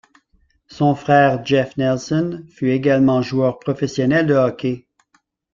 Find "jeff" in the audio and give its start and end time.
1.45-1.77